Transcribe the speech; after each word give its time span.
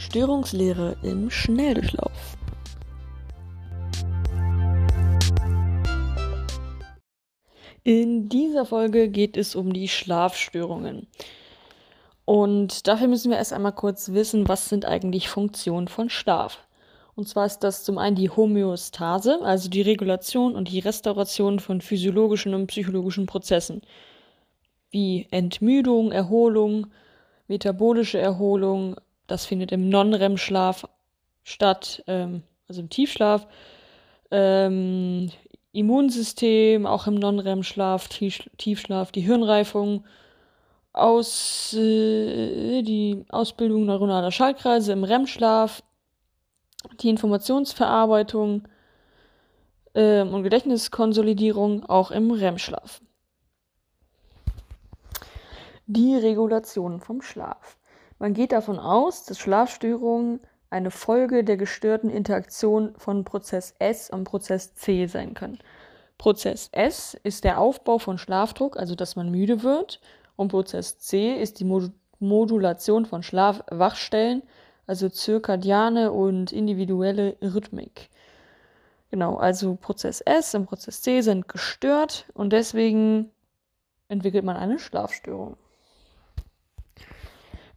Störungslehre 0.00 0.96
im 1.02 1.30
Schnelldurchlauf. 1.30 2.38
In 7.84 8.30
dieser 8.30 8.64
Folge 8.64 9.10
geht 9.10 9.36
es 9.36 9.54
um 9.54 9.74
die 9.74 9.88
Schlafstörungen. 9.88 11.06
Und 12.24 12.88
dafür 12.88 13.08
müssen 13.08 13.30
wir 13.30 13.36
erst 13.36 13.52
einmal 13.52 13.74
kurz 13.74 14.12
wissen, 14.12 14.48
was 14.48 14.70
sind 14.70 14.86
eigentlich 14.86 15.28
Funktionen 15.28 15.86
von 15.86 16.08
Schlaf. 16.08 16.58
Und 17.14 17.28
zwar 17.28 17.44
ist 17.44 17.58
das 17.58 17.84
zum 17.84 17.98
einen 17.98 18.16
die 18.16 18.30
Homöostase, 18.30 19.42
also 19.42 19.68
die 19.68 19.82
Regulation 19.82 20.54
und 20.54 20.70
die 20.70 20.78
Restauration 20.78 21.60
von 21.60 21.82
physiologischen 21.82 22.54
und 22.54 22.68
psychologischen 22.68 23.26
Prozessen, 23.26 23.82
wie 24.90 25.26
Entmüdung, 25.30 26.10
Erholung, 26.10 26.86
metabolische 27.48 28.18
Erholung. 28.18 28.96
Das 29.30 29.46
findet 29.46 29.70
im 29.70 29.88
Non-REM-Schlaf 29.88 30.88
statt, 31.44 32.02
ähm, 32.08 32.42
also 32.66 32.80
im 32.80 32.90
Tiefschlaf. 32.90 33.46
Ähm, 34.32 35.30
Immunsystem, 35.70 36.84
auch 36.84 37.06
im 37.06 37.14
Non-REM-Schlaf, 37.14 38.08
Tiefschlaf, 38.08 39.12
die 39.12 39.20
Hirnreifung, 39.20 40.04
aus, 40.92 41.72
äh, 41.74 42.82
die 42.82 43.24
Ausbildung 43.28 43.84
neuronaler 43.84 44.32
Schaltkreise 44.32 44.94
im 44.94 45.04
REM-Schlaf, 45.04 45.84
die 47.00 47.10
Informationsverarbeitung 47.10 48.66
äh, 49.94 50.22
und 50.22 50.42
Gedächtniskonsolidierung 50.42 51.84
auch 51.84 52.10
im 52.10 52.32
REM-Schlaf. 52.32 53.00
Die 55.86 56.16
Regulation 56.16 56.98
vom 56.98 57.22
Schlaf. 57.22 57.76
Man 58.20 58.34
geht 58.34 58.52
davon 58.52 58.78
aus, 58.78 59.24
dass 59.24 59.38
Schlafstörungen 59.38 60.40
eine 60.68 60.90
Folge 60.90 61.42
der 61.42 61.56
gestörten 61.56 62.10
Interaktion 62.10 62.94
von 62.98 63.24
Prozess 63.24 63.74
S 63.78 64.10
und 64.10 64.24
Prozess 64.24 64.74
C 64.74 65.06
sein 65.06 65.32
können. 65.32 65.58
Prozess 66.18 66.68
S 66.72 67.18
ist 67.22 67.44
der 67.44 67.58
Aufbau 67.58 67.98
von 67.98 68.18
Schlafdruck, 68.18 68.76
also 68.76 68.94
dass 68.94 69.16
man 69.16 69.30
müde 69.30 69.62
wird, 69.62 70.02
und 70.36 70.48
Prozess 70.48 70.98
C 70.98 71.32
ist 71.34 71.60
die 71.60 71.80
Modulation 72.18 73.06
von 73.06 73.22
Schlafwachstellen, 73.22 74.42
also 74.86 75.08
zirkadiane 75.08 76.12
und 76.12 76.52
individuelle 76.52 77.38
Rhythmik. 77.40 78.10
Genau, 79.10 79.36
also 79.36 79.76
Prozess 79.76 80.20
S 80.20 80.54
und 80.54 80.66
Prozess 80.66 81.00
C 81.00 81.22
sind 81.22 81.48
gestört 81.48 82.26
und 82.34 82.52
deswegen 82.52 83.30
entwickelt 84.08 84.44
man 84.44 84.56
eine 84.56 84.78
Schlafstörung. 84.78 85.56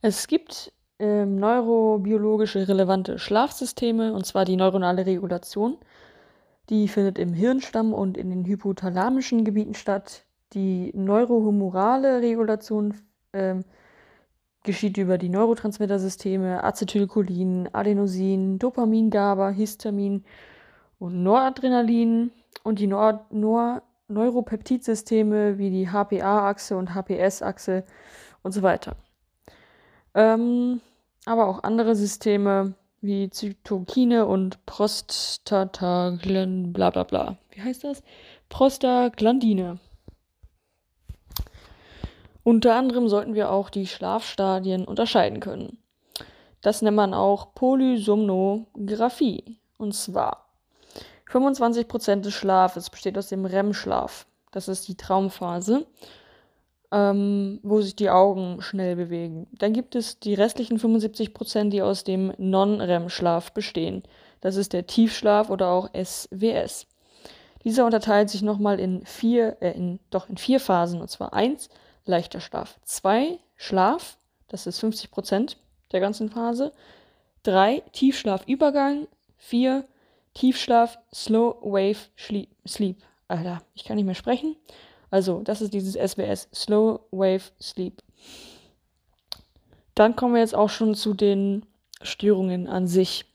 Es 0.05 0.27
gibt 0.27 0.73
ähm, 0.99 1.37
neurobiologische 1.37 2.67
relevante 2.67 3.19
Schlafsysteme, 3.19 4.13
und 4.13 4.25
zwar 4.25 4.43
die 4.43 4.57
neuronale 4.57 5.05
Regulation. 5.05 5.77
Die 6.69 6.89
findet 6.89 7.17
im 7.17 7.31
Hirnstamm 7.31 7.93
und 7.93 8.17
in 8.17 8.29
den 8.29 8.43
hypothalamischen 8.43 9.45
Gebieten 9.45 9.75
statt. 9.75 10.25
Die 10.51 10.91
neurohumorale 10.93 12.21
Regulation 12.21 12.95
ähm, 13.31 13.63
geschieht 14.63 14.97
über 14.97 15.17
die 15.17 15.29
Neurotransmittersysteme 15.29 16.61
Acetylcholin, 16.61 17.69
Adenosin, 17.71 18.59
Dopamin, 18.59 19.09
GABA, 19.09 19.51
Histamin 19.51 20.25
und 20.99 21.23
Noradrenalin 21.23 22.31
und 22.63 22.79
die 22.79 22.87
Nor 22.87 23.25
Nor 23.29 23.83
Neuropeptidsysteme 24.09 25.57
wie 25.57 25.69
die 25.69 25.87
HPA-Achse 25.87 26.75
und 26.75 26.93
HPS-Achse 26.93 27.85
und 28.41 28.51
so 28.51 28.63
weiter. 28.63 28.97
Ähm, 30.15 30.81
aber 31.25 31.47
auch 31.47 31.63
andere 31.63 31.95
Systeme 31.95 32.73
wie 33.01 33.29
Zytokine 33.29 34.25
und 34.25 34.65
Prostataglin, 34.65 36.73
bla 36.73 36.89
bla 36.89 37.03
bla. 37.03 37.37
Wie 37.51 37.61
heißt 37.61 37.83
das? 37.83 38.01
Prostaglandine. 38.49 39.79
Unter 42.43 42.75
anderem 42.75 43.07
sollten 43.07 43.35
wir 43.35 43.51
auch 43.51 43.69
die 43.69 43.87
Schlafstadien 43.87 44.85
unterscheiden 44.85 45.39
können. 45.39 45.77
Das 46.61 46.81
nennt 46.81 46.97
man 46.97 47.13
auch 47.13 47.53
Polysomnographie. 47.55 49.57
Und 49.77 49.93
zwar 49.93 50.47
25% 51.29 52.21
des 52.21 52.33
Schlafes 52.33 52.89
besteht 52.89 53.17
aus 53.17 53.27
dem 53.27 53.45
REM-Schlaf. 53.45 54.25
Das 54.51 54.67
ist 54.67 54.87
die 54.87 54.95
Traumphase 54.95 55.85
ähm, 56.93 57.59
wo 57.63 57.81
sich 57.81 57.95
die 57.95 58.11
Augen 58.11 58.61
schnell 58.61 58.95
bewegen. 58.95 59.47
Dann 59.51 59.73
gibt 59.73 59.95
es 59.95 60.19
die 60.19 60.35
restlichen 60.35 60.77
75 60.77 61.33
Prozent, 61.33 61.73
die 61.73 61.81
aus 61.81 62.03
dem 62.03 62.33
Non-REM-Schlaf 62.37 63.51
bestehen. 63.51 64.03
Das 64.41 64.55
ist 64.57 64.73
der 64.73 64.85
Tiefschlaf 64.85 65.49
oder 65.49 65.69
auch 65.69 65.89
SWS. 65.93 66.85
Dieser 67.63 67.85
unterteilt 67.85 68.29
sich 68.29 68.43
nochmal 68.43 68.79
in 68.79 69.03
vier, 69.05 69.57
äh, 69.59 69.71
in, 69.71 69.99
doch 70.11 70.29
in 70.29 70.37
vier 70.37 70.59
Phasen, 70.59 71.01
und 71.01 71.09
zwar 71.09 71.33
eins 71.33 71.69
leichter 72.05 72.41
Schlaf, 72.41 72.77
zwei 72.83 73.39
Schlaf, 73.55 74.17
das 74.49 74.67
ist 74.67 74.79
50 74.79 75.09
Prozent 75.09 75.57
der 75.93 75.99
ganzen 75.99 76.29
Phase, 76.29 76.73
drei 77.41 77.81
Tiefschlafübergang, 77.93 79.07
vier 79.37 79.85
Tiefschlaf 80.35 80.99
Slow 81.13 81.55
Wave 81.61 81.97
Sleep. 82.67 82.97
Alter, 83.27 83.63
ich 83.73 83.85
kann 83.85 83.95
nicht 83.95 84.05
mehr 84.05 84.15
sprechen. 84.15 84.57
Also, 85.13 85.41
das 85.43 85.61
ist 85.61 85.75
dieses 85.75 85.93
SWS, 85.93 86.47
Slow 86.55 87.01
Wave 87.11 87.51
Sleep. 87.61 88.01
Dann 89.93 90.15
kommen 90.15 90.33
wir 90.33 90.41
jetzt 90.41 90.55
auch 90.55 90.71
schon 90.71 90.95
zu 90.95 91.13
den 91.13 91.67
Störungen 92.01 92.67
an 92.67 92.87
sich. 92.87 93.25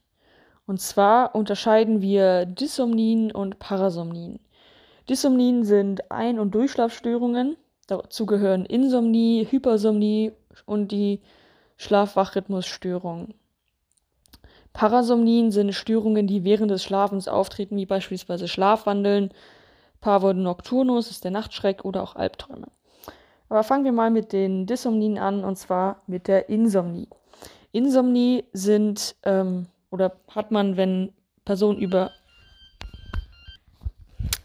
Und 0.67 0.81
zwar 0.81 1.37
unterscheiden 1.37 2.03
wir 2.03 2.47
Dysomnien 2.47 3.31
und 3.31 3.61
Parasomnien. 3.61 4.41
Dysomnien 5.09 5.63
sind 5.63 6.11
Ein- 6.11 6.41
und 6.41 6.53
Durchschlafstörungen. 6.53 7.57
Dazu 7.87 8.27
gehören 8.27 8.65
Insomnie, 8.65 9.47
Hypersomnie 9.49 10.33
und 10.67 10.91
die 10.91 11.21
Schlafwachrhythmusstörung. 11.77 13.35
Parasomnien 14.73 15.53
sind 15.53 15.73
Störungen, 15.77 16.27
die 16.27 16.43
während 16.43 16.73
des 16.73 16.83
Schlafens 16.83 17.29
auftreten, 17.29 17.77
wie 17.77 17.87
beispielsweise 17.87 18.49
Schlafwandeln, 18.49 19.31
Pavor 20.01 20.35
nocturnus 20.35 21.11
ist 21.11 21.25
der 21.25 21.31
Nachtschreck 21.31 21.85
oder 21.85 22.03
auch 22.03 22.17
Albträume. 22.17 22.69
Aber 23.49 23.63
fangen 23.63 23.85
wir 23.85 23.93
mal 23.93 24.11
mit 24.11 24.33
den 24.33 24.67
Dysomnien 24.67 25.19
an 25.19 25.45
und 25.45 25.57
zwar 25.57 26.03
mit 26.07 26.29
der 26.29 26.49
Insomnie. 26.49 27.09
Insomnie 27.73 28.45
sind 28.53 29.17
ähm, 29.25 29.67
oder 29.91 30.17
hat 30.29 30.51
man, 30.51 30.77
wenn 30.77 31.13
Personen 31.45 31.79
über 31.79 32.11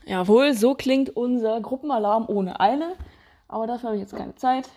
Jawohl, 0.06 0.53
so 0.53 0.75
klingt 0.75 1.16
unser 1.16 1.62
Gruppenalarm 1.62 2.25
ohne 2.28 2.59
Eile. 2.59 2.96
Aber 3.47 3.68
dafür 3.68 3.90
habe 3.90 3.97
ich 3.97 4.02
jetzt 4.02 4.16
keine 4.16 4.35
Zeit. 4.35 4.70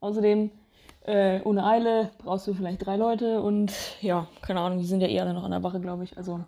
Außerdem, 0.00 0.50
äh, 1.02 1.40
ohne 1.42 1.64
Eile 1.64 2.10
brauchst 2.18 2.46
du 2.46 2.54
vielleicht 2.54 2.84
drei 2.84 2.96
Leute 2.96 3.40
und 3.40 3.72
ja, 4.00 4.26
keine 4.42 4.60
Ahnung, 4.60 4.78
die 4.78 4.86
sind 4.86 5.00
ja 5.00 5.08
eh 5.08 5.20
alle 5.20 5.34
noch 5.34 5.44
an 5.44 5.52
der 5.52 5.62
Wache, 5.62 5.80
glaube 5.80 6.04
ich. 6.04 6.16
Also, 6.16 6.40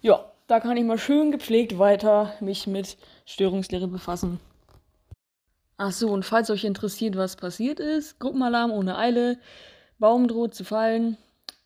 ja, 0.00 0.24
da 0.46 0.60
kann 0.60 0.76
ich 0.76 0.84
mal 0.84 0.98
schön 0.98 1.32
gepflegt 1.32 1.78
weiter 1.78 2.34
mich 2.40 2.66
mit 2.66 2.96
Störungslehre 3.24 3.88
befassen. 3.88 4.40
Ach 5.76 5.92
so, 5.92 6.10
und 6.10 6.24
falls 6.24 6.50
euch 6.50 6.64
interessiert, 6.64 7.16
was 7.16 7.36
passiert 7.36 7.80
ist, 7.80 8.20
Gruppenalarm 8.20 8.70
ohne 8.70 8.96
Eile, 8.96 9.38
Baum 9.98 10.28
droht 10.28 10.54
zu 10.54 10.64
fallen, 10.64 11.16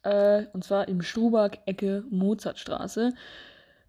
äh, 0.02 0.44
und 0.52 0.64
zwar 0.64 0.88
im 0.88 1.02
Struberg, 1.02 1.58
Ecke 1.66 2.04
Mozartstraße. 2.10 3.12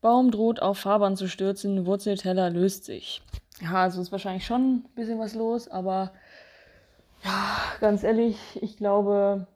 Baum 0.01 0.31
droht 0.31 0.61
auf 0.61 0.79
Fahrbahn 0.79 1.15
zu 1.15 1.27
stürzen, 1.27 1.85
Wurzelteller 1.85 2.49
löst 2.49 2.85
sich. 2.85 3.21
Ja, 3.61 3.83
also 3.83 4.01
ist 4.01 4.11
wahrscheinlich 4.11 4.45
schon 4.45 4.75
ein 4.75 4.89
bisschen 4.95 5.19
was 5.19 5.35
los, 5.35 5.67
aber 5.67 6.11
ja, 7.23 7.57
ganz 7.81 8.03
ehrlich, 8.03 8.37
ich 8.61 8.77
glaube, 8.77 9.47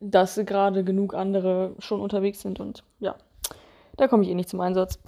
dass 0.00 0.34
gerade 0.44 0.84
genug 0.84 1.14
andere 1.14 1.74
schon 1.78 2.00
unterwegs 2.00 2.40
sind 2.40 2.58
und 2.60 2.82
ja, 2.98 3.16
da 3.96 4.08
komme 4.08 4.22
ich 4.24 4.28
eh 4.30 4.34
nicht 4.34 4.48
zum 4.48 4.60
Einsatz. 4.60 4.98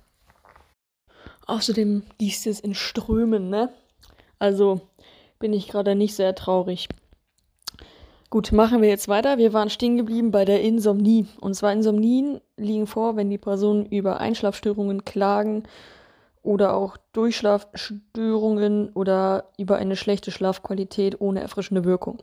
Außerdem 1.47 2.03
gießt 2.19 2.47
es 2.49 2.61
in 2.61 2.75
Strömen, 2.75 3.51
ne? 3.51 3.73
Also 4.39 4.81
bin 5.39 5.53
ich 5.53 5.69
gerade 5.69 5.95
nicht 5.95 6.15
sehr 6.15 6.35
traurig. 6.35 6.89
Gut, 8.29 8.51
machen 8.51 8.83
wir 8.83 8.89
jetzt 8.89 9.09
weiter. 9.09 9.39
Wir 9.39 9.53
waren 9.53 9.71
stehen 9.71 9.97
geblieben 9.97 10.33
bei 10.33 10.45
der 10.45 10.61
Insomnie. 10.61 11.27
Und 11.41 11.55
zwar 11.55 11.73
Insomnien 11.73 12.41
liegen 12.57 12.87
vor, 12.87 13.17
wenn 13.17 13.31
die 13.31 13.39
Personen 13.39 13.87
über 13.87 14.19
Einschlafstörungen 14.19 15.05
klagen 15.05 15.63
oder 16.43 16.75
auch 16.75 16.97
Durchschlafstörungen 17.13 18.91
oder 18.95 19.51
über 19.59 19.77
eine 19.77 19.97
schlechte 19.97 20.31
Schlafqualität 20.33 21.21
ohne 21.21 21.41
erfrischende 21.41 21.85
Wirkung. 21.85 22.23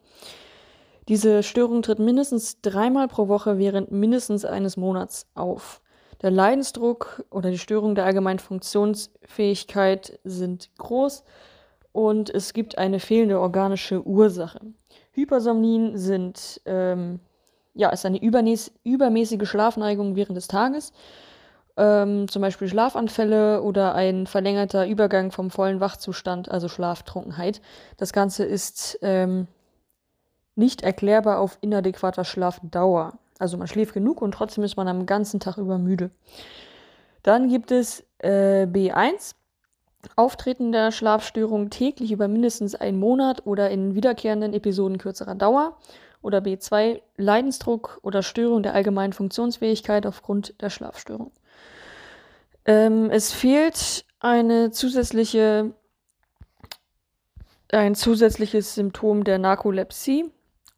Diese 1.07 1.43
Störung 1.43 1.81
tritt 1.81 1.99
mindestens 1.99 2.61
dreimal 2.61 3.07
pro 3.07 3.27
Woche 3.27 3.57
während 3.57 3.91
mindestens 3.91 4.45
eines 4.45 4.77
Monats 4.77 5.27
auf. 5.35 5.81
Der 6.23 6.31
Leidensdruck 6.31 7.23
oder 7.29 7.51
die 7.51 7.59
Störung 7.59 7.93
der 7.95 8.05
allgemeinen 8.05 8.39
Funktionsfähigkeit 8.39 10.19
sind 10.23 10.69
groß 10.77 11.23
und 11.91 12.29
es 12.31 12.53
gibt 12.53 12.77
eine 12.77 12.99
fehlende 12.99 13.39
organische 13.39 14.07
Ursache. 14.07 14.61
Hypersomnien 15.11 15.97
sind 15.97 16.61
ähm, 16.65 17.19
ja, 17.73 17.89
ist 17.89 18.05
eine 18.05 18.21
übermäßige 18.21 19.47
Schlafneigung 19.47 20.15
während 20.15 20.37
des 20.37 20.47
Tages. 20.47 20.93
Ähm, 21.75 22.27
zum 22.27 22.41
Beispiel 22.41 22.67
Schlafanfälle 22.67 23.63
oder 23.63 23.95
ein 23.95 24.27
verlängerter 24.27 24.87
Übergang 24.87 25.31
vom 25.31 25.49
vollen 25.49 25.79
Wachzustand, 25.79 26.51
also 26.51 26.67
Schlaftrunkenheit. 26.67 27.61
Das 27.97 28.13
Ganze 28.13 28.45
ist 28.45 28.99
ähm, 29.01 29.47
nicht 30.55 30.83
erklärbar 30.83 31.39
auf 31.39 31.57
inadäquater 31.61 32.25
Schlafdauer. 32.25 33.17
Also 33.39 33.57
man 33.57 33.67
schläft 33.67 33.93
genug 33.93 34.21
und 34.21 34.33
trotzdem 34.33 34.63
ist 34.63 34.77
man 34.77 34.87
am 34.87 35.05
ganzen 35.05 35.39
Tag 35.39 35.57
über 35.57 35.77
müde. 35.77 36.11
Dann 37.23 37.49
gibt 37.49 37.71
es 37.71 38.03
äh, 38.19 38.65
B1, 38.65 39.35
Auftreten 40.15 40.71
der 40.71 40.91
Schlafstörung 40.91 41.69
täglich 41.69 42.11
über 42.11 42.27
mindestens 42.27 42.75
einen 42.75 42.99
Monat 42.99 43.45
oder 43.45 43.69
in 43.69 43.95
wiederkehrenden 43.95 44.53
Episoden 44.53 44.97
kürzerer 44.97 45.35
Dauer. 45.35 45.77
Oder 46.21 46.39
B2, 46.39 47.01
Leidensdruck 47.17 47.99
oder 48.01 48.23
Störung 48.23 48.63
der 48.63 48.73
allgemeinen 48.73 49.11
Funktionsfähigkeit 49.11 50.05
aufgrund 50.05 50.61
der 50.61 50.69
Schlafstörung. 50.69 51.31
Ähm, 52.65 53.09
es 53.09 53.33
fehlt 53.33 54.05
eine 54.21 54.71
zusätzliche, 54.71 55.73
ein 57.73 57.95
zusätzliches 57.95 58.73
Symptom 58.75 59.25
der 59.25 59.37
Narkolepsie 59.37 60.31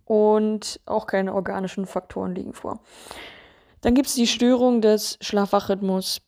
und 0.05 0.79
auch 0.85 1.07
keine 1.07 1.33
organischen 1.33 1.85
Faktoren 1.85 2.33
liegen 2.33 2.53
vor. 2.53 2.79
Dann 3.81 3.93
gibt 3.93 4.07
es 4.07 4.15
die 4.15 4.27
Störung 4.27 4.81
des 4.81 5.17
Schlafwachrhythmus. 5.21 6.21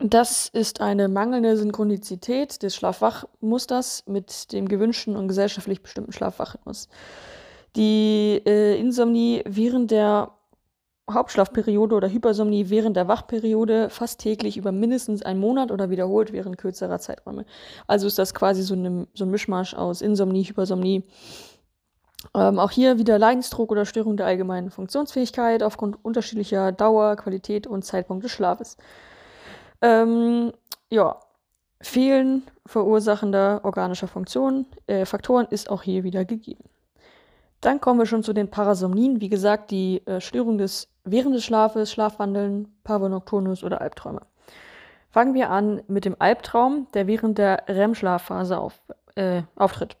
Das 0.00 0.48
ist 0.48 0.80
eine 0.80 1.08
mangelnde 1.08 1.56
Synchronizität 1.56 2.62
des 2.62 2.74
Schlafwachmusters 2.74 4.04
mit 4.06 4.52
dem 4.52 4.68
gewünschten 4.68 5.16
und 5.16 5.28
gesellschaftlich 5.28 5.82
bestimmten 5.82 6.12
Schlafwachrhythmus. 6.12 6.88
Die 7.76 8.42
äh, 8.44 8.78
Insomnie 8.78 9.42
während 9.46 9.92
der 9.92 10.32
Hauptschlafperiode 11.10 11.94
oder 11.94 12.10
Hypersomnie 12.10 12.68
während 12.68 12.96
der 12.96 13.08
Wachperiode 13.08 13.90
fast 13.90 14.20
täglich 14.20 14.56
über 14.56 14.72
mindestens 14.72 15.22
einen 15.22 15.40
Monat 15.40 15.70
oder 15.70 15.90
wiederholt 15.90 16.32
während 16.32 16.58
kürzerer 16.58 16.98
Zeiträume. 16.98 17.44
Also 17.86 18.06
ist 18.06 18.18
das 18.18 18.34
quasi 18.34 18.62
so, 18.62 18.74
eine, 18.74 19.06
so 19.14 19.24
ein 19.24 19.30
Mischmasch 19.30 19.74
aus 19.74 20.00
Insomnie, 20.00 20.44
Hypersomnie. 20.44 21.04
Ähm, 22.34 22.58
auch 22.58 22.70
hier 22.70 22.98
wieder 22.98 23.18
Leidensdruck 23.18 23.70
oder 23.70 23.84
Störung 23.84 24.16
der 24.16 24.26
allgemeinen 24.26 24.70
Funktionsfähigkeit 24.70 25.62
aufgrund 25.62 26.02
unterschiedlicher 26.04 26.72
Dauer, 26.72 27.16
Qualität 27.16 27.66
und 27.66 27.84
Zeitpunkt 27.84 28.24
des 28.24 28.32
Schlafes. 28.32 28.76
Ähm, 29.80 30.52
ja, 30.90 31.18
Fehlen 31.80 32.44
verursachender 32.64 33.60
organischer 33.64 34.06
Funktionen, 34.06 34.66
äh, 34.86 35.04
Faktoren 35.04 35.46
ist 35.50 35.68
auch 35.68 35.82
hier 35.82 36.04
wieder 36.04 36.24
gegeben. 36.24 36.64
Dann 37.60 37.80
kommen 37.80 37.98
wir 37.98 38.06
schon 38.06 38.22
zu 38.22 38.32
den 38.32 38.50
Parasomnien. 38.50 39.20
Wie 39.20 39.28
gesagt, 39.28 39.70
die 39.70 40.06
äh, 40.06 40.20
Störung 40.20 40.58
des 40.58 40.88
während 41.04 41.34
des 41.34 41.44
Schlafes, 41.44 41.92
Schlafwandeln, 41.92 42.72
Pavor 42.84 43.08
nocturnus 43.08 43.64
oder 43.64 43.80
Albträume. 43.80 44.22
Fangen 45.10 45.34
wir 45.34 45.50
an 45.50 45.82
mit 45.88 46.04
dem 46.04 46.16
Albtraum, 46.18 46.86
der 46.94 47.06
während 47.06 47.38
der 47.38 47.64
REM-Schlafphase 47.68 48.58
auf, 48.58 48.80
äh, 49.14 49.42
auftritt. 49.56 49.96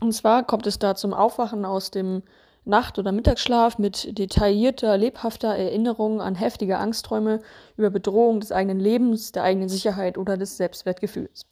Und 0.00 0.12
zwar 0.12 0.44
kommt 0.44 0.66
es 0.66 0.78
da 0.78 0.94
zum 0.94 1.14
Aufwachen 1.14 1.64
aus 1.64 1.90
dem 1.90 2.22
Nacht- 2.64 2.98
oder 2.98 3.12
Mittagsschlaf 3.12 3.78
mit 3.78 4.18
detaillierter, 4.18 4.96
lebhafter 4.96 5.48
Erinnerung 5.48 6.20
an 6.20 6.34
heftige 6.34 6.78
Angstträume 6.78 7.40
über 7.76 7.90
Bedrohung 7.90 8.40
des 8.40 8.52
eigenen 8.52 8.80
Lebens, 8.80 9.32
der 9.32 9.42
eigenen 9.42 9.68
Sicherheit 9.68 10.16
oder 10.16 10.36
des 10.36 10.56
Selbstwertgefühls. 10.56 11.46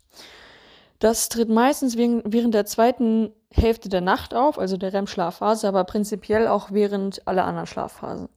Das 0.99 1.29
tritt 1.29 1.49
meistens 1.49 1.97
während 1.97 2.55
der 2.55 2.65
zweiten 2.65 3.33
Hälfte 3.51 3.89
der 3.89 4.01
Nacht 4.01 4.35
auf, 4.35 4.59
also 4.59 4.77
der 4.77 4.93
REM-Schlafphase, 4.93 5.69
aber 5.69 5.85
prinzipiell 5.85 6.47
auch 6.47 6.71
während 6.71 7.27
aller 7.27 7.45
anderen 7.45 7.67
Schlafphasen. 7.67 8.29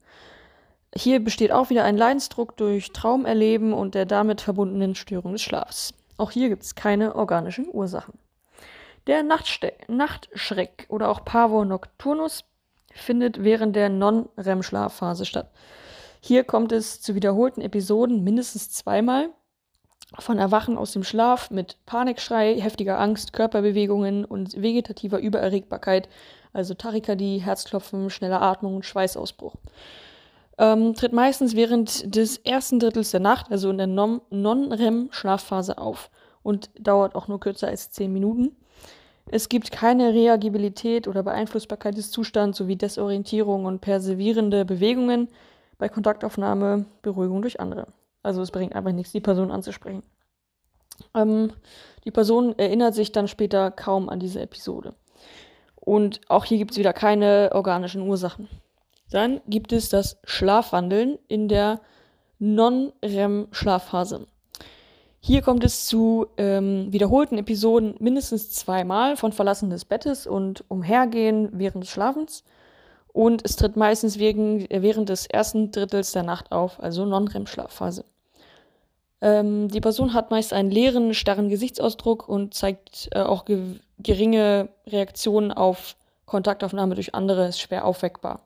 Hier 0.93 1.23
besteht 1.23 1.51
auch 1.51 1.69
wieder 1.69 1.83
ein 1.83 1.97
Leidensdruck 1.97 2.57
durch 2.57 2.91
Traumerleben 2.91 3.73
und 3.73 3.95
der 3.95 4.05
damit 4.05 4.41
verbundenen 4.41 4.95
Störung 4.95 5.33
des 5.33 5.41
Schlafs. 5.41 5.93
Auch 6.17 6.31
hier 6.31 6.49
gibt 6.49 6.63
es 6.63 6.75
keine 6.75 7.15
organischen 7.15 7.67
Ursachen. 7.71 8.13
Der 9.07 9.21
Nachtste 9.21 9.73
Nachtschreck 9.87 10.87
oder 10.89 11.09
auch 11.09 11.23
Pavor 11.23 11.63
nocturnus 11.63 12.43
findet 12.91 13.43
während 13.43 13.75
der 13.75 13.89
Non-REM-Schlafphase 13.89 15.25
statt. 15.25 15.51
Hier 16.21 16.43
kommt 16.43 16.71
es 16.71 17.01
zu 17.01 17.13
wiederholten 17.13 17.61
Episoden 17.61 18.23
mindestens 18.23 18.71
zweimal 18.71 19.29
von 20.17 20.39
Erwachen 20.39 20.75
aus 20.75 20.91
dem 20.91 21.03
Schlaf 21.03 21.51
mit 21.51 21.77
Panikschrei, 21.85 22.59
heftiger 22.59 22.99
Angst, 22.99 23.31
Körperbewegungen 23.33 24.25
und 24.25 24.59
vegetativer 24.59 25.19
Übererregbarkeit, 25.19 26.09
also 26.51 26.73
Tachykardie, 26.73 27.37
Herzklopfen, 27.37 28.09
schneller 28.09 28.41
Atmung 28.41 28.77
und 28.77 28.85
Schweißausbruch. 28.85 29.55
Ähm, 30.57 30.95
tritt 30.95 31.13
meistens 31.13 31.55
während 31.55 32.15
des 32.15 32.37
ersten 32.37 32.79
Drittels 32.79 33.11
der 33.11 33.19
Nacht, 33.19 33.51
also 33.51 33.69
in 33.69 33.77
der 33.77 33.87
Non-REM-Schlafphase 33.87 35.77
auf 35.77 36.09
und 36.41 36.71
dauert 36.79 37.13
auch 37.13 37.27
nur 37.27 37.39
kürzer 37.39 37.67
als 37.67 37.91
10 37.91 38.11
Minuten. 38.11 38.55
Es 39.31 39.49
gibt 39.49 39.71
keine 39.71 40.13
Reagibilität 40.13 41.07
oder 41.07 41.23
Beeinflussbarkeit 41.23 41.97
des 41.97 42.11
Zustands 42.11 42.57
sowie 42.57 42.75
Desorientierung 42.75 43.65
und 43.65 43.81
perseverierende 43.81 44.65
Bewegungen 44.65 45.29
bei 45.77 45.89
Kontaktaufnahme, 45.89 46.85
Beruhigung 47.01 47.41
durch 47.41 47.59
andere. 47.59 47.87
Also 48.21 48.41
es 48.41 48.51
bringt 48.51 48.75
einfach 48.75 48.91
nichts, 48.91 49.11
die 49.11 49.21
Person 49.21 49.51
anzusprechen. 49.51 50.03
Ähm, 51.13 51.51
die 52.05 52.11
Person 52.11 52.57
erinnert 52.57 52.93
sich 52.93 53.11
dann 53.11 53.27
später 53.27 53.71
kaum 53.71 54.09
an 54.09 54.19
diese 54.19 54.41
Episode. 54.41 54.93
Und 55.75 56.21
auch 56.29 56.45
hier 56.45 56.57
gibt 56.57 56.71
es 56.71 56.77
wieder 56.77 56.93
keine 56.93 57.51
organischen 57.53 58.01
Ursachen. 58.01 58.47
Dann 59.11 59.41
gibt 59.47 59.71
es 59.73 59.89
das 59.89 60.17
Schlafwandeln 60.23 61.19
in 61.27 61.47
der 61.47 61.81
Non-REM-Schlafphase. 62.39 64.27
Hier 65.27 65.41
kommt 65.41 65.63
es 65.63 65.87
zu 65.87 66.27
ähm, 66.37 66.93
wiederholten 66.93 67.39
Episoden 67.39 67.95
mindestens 67.97 68.51
zweimal 68.51 69.17
von 69.17 69.31
Verlassen 69.31 69.71
des 69.71 69.83
Bettes 69.83 70.27
und 70.27 70.63
Umhergehen 70.67 71.49
während 71.51 71.83
des 71.83 71.89
Schlafens. 71.89 72.43
Und 73.11 73.43
es 73.43 73.55
tritt 73.55 73.75
meistens 73.75 74.19
wegen, 74.19 74.69
äh, 74.69 74.83
während 74.83 75.09
des 75.09 75.25
ersten 75.25 75.71
Drittels 75.71 76.11
der 76.11 76.21
Nacht 76.21 76.51
auf, 76.51 76.79
also 76.79 77.05
Non-REM-Schlafphase. 77.05 78.05
Ähm, 79.19 79.67
die 79.69 79.81
Person 79.81 80.13
hat 80.13 80.29
meist 80.29 80.53
einen 80.53 80.69
leeren, 80.69 81.15
starren 81.15 81.49
Gesichtsausdruck 81.49 82.29
und 82.29 82.53
zeigt 82.53 83.09
äh, 83.11 83.21
auch 83.21 83.45
ge 83.45 83.79
geringe 83.97 84.69
Reaktionen 84.85 85.51
auf 85.51 85.95
Kontaktaufnahme 86.27 86.93
durch 86.93 87.15
andere, 87.15 87.47
ist 87.47 87.59
schwer 87.59 87.85
aufweckbar. 87.85 88.41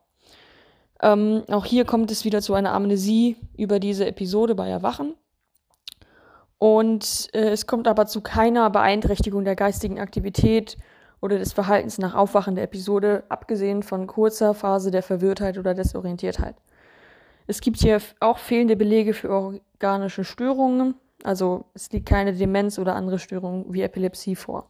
Ähm, 1.02 1.44
auch 1.50 1.66
hier 1.66 1.84
kommt 1.84 2.10
es 2.10 2.24
wieder 2.24 2.42
zu 2.42 2.54
einer 2.54 2.72
Amnesie 2.72 3.36
über 3.58 3.82
diese 3.82 4.06
Episode 4.06 4.56
bei 4.56 4.70
Erwachen. 4.70 5.16
Und 6.60 7.30
äh, 7.34 7.50
es 7.50 7.68
kommt 7.68 7.88
aber 7.88 8.06
zu 8.06 8.22
keiner 8.22 8.70
Beeinträchtigung 8.70 9.46
der 9.46 9.56
geistigen 9.56 10.00
Aktivität 10.00 10.78
oder 11.22 11.40
des 11.40 11.54
Verhaltens 11.54 11.98
nach 11.98 12.14
Aufwachen 12.14 12.56
der 12.56 12.66
Episode, 12.66 13.24
abgesehen 13.30 13.82
von 13.82 14.08
kurzer 14.08 14.54
Phase 14.54 14.92
der 14.92 15.04
Verwirrtheit 15.04 15.58
oder 15.58 15.74
Desorientiertheit. 15.74 16.56
Es 17.48 17.62
gibt 17.62 17.78
hier 17.78 18.00
auch 18.20 18.38
fehlende 18.38 18.76
Belege 18.76 19.14
für 19.14 19.32
organische 19.32 20.24
Störungen, 20.24 20.96
also 21.24 21.66
es 21.74 21.92
liegt 21.92 22.08
keine 22.08 22.34
Demenz 22.34 22.78
oder 22.78 22.96
andere 22.96 23.20
Störungen 23.20 23.66
wie 23.74 23.82
Epilepsie 23.82 24.36
vor. 24.36 24.70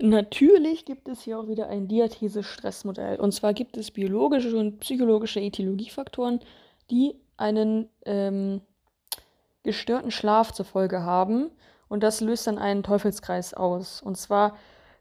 Natürlich 0.00 0.84
gibt 0.84 1.08
es 1.08 1.22
hier 1.22 1.38
auch 1.38 1.48
wieder 1.48 1.68
ein 1.68 1.88
Diathese-Stressmodell. 1.88 3.18
Und 3.18 3.32
zwar 3.32 3.54
gibt 3.54 3.76
es 3.78 3.90
biologische 3.90 4.54
und 4.54 4.80
psychologische 4.80 5.40
Etiologiefaktoren, 5.40 6.40
die 6.90 7.16
einen 7.36 7.88
ähm, 8.04 8.60
gestörten 9.62 10.10
Schlaf 10.10 10.52
zur 10.52 10.64
Folge 10.64 11.02
haben. 11.02 11.50
Und 11.88 12.02
das 12.02 12.20
löst 12.20 12.46
dann 12.46 12.58
einen 12.58 12.82
Teufelskreis 12.82 13.54
aus. 13.54 14.02
Und 14.02 14.16
zwar 14.16 14.56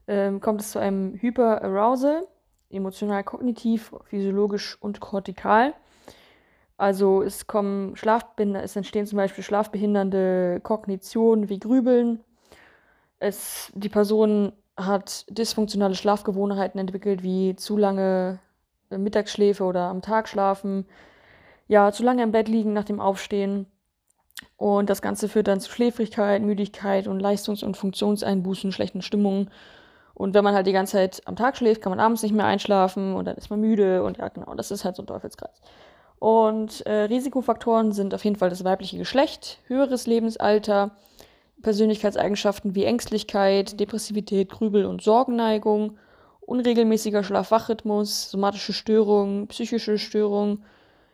ähm, 0.07 0.41
kommt 0.41 0.61
es 0.61 0.71
zu 0.71 0.79
einem 0.79 1.15
Hyperarousal, 1.15 2.27
emotional, 2.69 3.23
kognitiv, 3.23 3.93
physiologisch 4.05 4.77
und 4.81 4.99
kortikal. 4.99 5.73
Also 6.77 7.21
es 7.21 7.47
kommen 7.47 7.95
Schlafbinder, 7.95 8.63
es 8.63 8.75
entstehen 8.75 9.05
zum 9.05 9.17
Beispiel 9.17 9.43
schlafbehindernde 9.43 10.59
Kognitionen 10.63 11.47
wie 11.49 11.59
Grübeln. 11.59 12.19
Es, 13.19 13.71
die 13.75 13.89
Person 13.89 14.53
hat 14.75 15.25
dysfunktionale 15.29 15.95
Schlafgewohnheiten 15.95 16.79
entwickelt, 16.79 17.21
wie 17.21 17.55
zu 17.55 17.77
lange 17.77 18.39
Mittagsschläfe 18.89 19.63
oder 19.63 19.83
am 19.83 20.01
Tag 20.01 20.27
schlafen, 20.27 20.85
ja, 21.67 21.91
zu 21.91 22.03
lange 22.03 22.23
im 22.23 22.31
Bett 22.31 22.47
liegen 22.47 22.73
nach 22.73 22.83
dem 22.83 22.99
Aufstehen. 22.99 23.67
Und 24.57 24.89
das 24.89 25.01
Ganze 25.01 25.29
führt 25.29 25.47
dann 25.47 25.59
zu 25.59 25.71
Schläfrigkeit, 25.71 26.41
Müdigkeit 26.41 27.07
und 27.07 27.19
Leistungs- 27.19 27.63
und 27.63 27.77
Funktionseinbußen, 27.77 28.71
schlechten 28.71 29.01
Stimmungen. 29.01 29.49
Und 30.13 30.33
wenn 30.33 30.43
man 30.43 30.53
halt 30.53 30.67
die 30.67 30.73
ganze 30.73 30.93
Zeit 30.93 31.21
am 31.25 31.35
Tag 31.35 31.57
schläft, 31.57 31.81
kann 31.81 31.89
man 31.89 31.99
abends 31.99 32.21
nicht 32.21 32.35
mehr 32.35 32.45
einschlafen 32.45 33.15
und 33.15 33.25
dann 33.25 33.35
ist 33.35 33.49
man 33.49 33.59
müde 33.59 34.03
und 34.03 34.17
ja, 34.17 34.27
genau, 34.27 34.53
das 34.53 34.69
ist 34.71 34.85
halt 34.85 34.95
so 34.95 35.03
ein 35.03 35.07
Teufelskreis. 35.07 35.61
Und 36.19 36.85
äh, 36.85 37.03
Risikofaktoren 37.03 37.91
sind 37.91 38.13
auf 38.13 38.23
jeden 38.23 38.35
Fall 38.35 38.49
das 38.49 38.63
weibliche 38.63 38.97
Geschlecht, 38.97 39.59
höheres 39.67 40.07
Lebensalter, 40.07 40.91
Persönlichkeitseigenschaften 41.61 42.75
wie 42.75 42.85
Ängstlichkeit, 42.85 43.79
Depressivität, 43.79 44.49
Grübel- 44.49 44.85
und 44.85 45.01
Sorgenneigung, 45.01 45.97
unregelmäßiger 46.41 47.23
Schlaf-Wach-Rhythmus, 47.23 48.29
somatische 48.29 48.73
Störungen, 48.73 49.47
psychische 49.47 49.97
Störungen, 49.97 50.63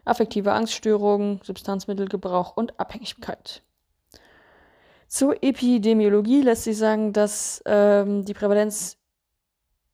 affektive 0.09 0.53
Angststörungen, 0.53 1.39
Substanzmittelgebrauch 1.43 2.55
und 2.55 2.79
Abhängigkeit. 2.79 3.61
Zur 5.07 5.43
Epidemiologie 5.43 6.41
lässt 6.41 6.65
sich 6.65 6.77
sagen, 6.77 7.13
dass 7.13 7.63
ähm, 7.65 8.25
die 8.25 8.33
Prävalenz 8.33 8.97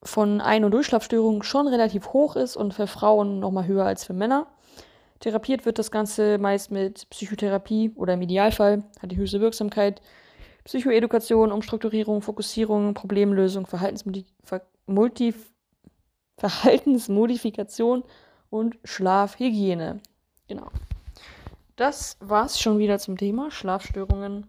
von 0.03 0.41
Ein- 0.41 0.65
und 0.65 0.71
Durchschlafstörungen 0.71 1.41
schon 1.43 1.67
relativ 1.67 2.13
hoch 2.13 2.35
ist 2.35 2.55
und 2.57 2.73
für 2.73 2.87
Frauen 2.87 3.39
nochmal 3.39 3.65
höher 3.65 3.85
als 3.85 4.03
für 4.03 4.13
Männer. 4.13 4.47
Therapiert 5.19 5.65
wird 5.65 5.79
das 5.79 5.89
Ganze 5.89 6.37
meist 6.37 6.69
mit 6.69 7.09
Psychotherapie 7.09 7.93
oder 7.95 8.13
im 8.13 8.21
Idealfall, 8.21 8.83
hat 9.01 9.11
die 9.11 9.17
höchste 9.17 9.39
Wirksamkeit, 9.39 10.01
Psychoedukation, 10.65 11.51
Umstrukturierung, 11.51 12.21
Fokussierung, 12.21 12.93
Problemlösung, 12.93 13.65
Verhaltensmodi 13.65 14.25
Multi 14.87 15.33
Verhaltensmodifikation 16.37 18.03
und 18.55 18.77
Schlafhygiene. 18.83 19.99
Genau. 20.47 20.67
Das 21.75 22.17
war's 22.19 22.59
schon 22.59 22.79
wieder 22.79 22.99
zum 22.99 23.17
Thema 23.17 23.51
Schlafstörungen 23.51 24.47